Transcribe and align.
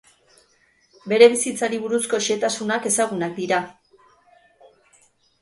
Bere 1.11 1.27
bizitzari 1.33 1.79
buruzko 1.83 2.21
xehetasunak 2.29 2.89
ezezagunak 2.93 3.37
dira. 3.43 3.61